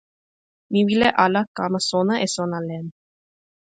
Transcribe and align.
mi 0.71 0.79
wile 0.87 1.09
ala 1.23 1.41
kama 1.57 1.79
sona 1.89 2.13
e 2.25 2.27
sona 2.35 2.59
len. 2.67 2.85